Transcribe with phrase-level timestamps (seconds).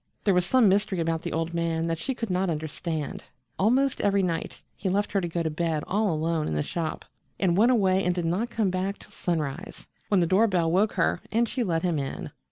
[0.23, 3.21] There was some mystery about the old man that she could not understand.
[3.59, 7.05] Almost every night he left her to go to bed all alone in the shop,
[7.39, 10.93] and went away and did not come back till sunrise, when the door bell woke
[10.93, 12.31] her and she let him in.